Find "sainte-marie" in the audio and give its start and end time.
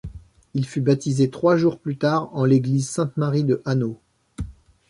2.89-3.43